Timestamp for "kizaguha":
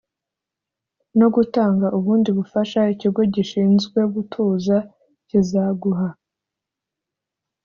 5.27-6.07